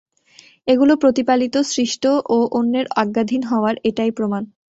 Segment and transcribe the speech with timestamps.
[0.67, 2.03] এগুলো প্রতিপালিত, সৃষ্ট
[2.29, 4.43] ও অন্যের আজ্ঞাধীন হওয়ার এটাই প্রমাণ।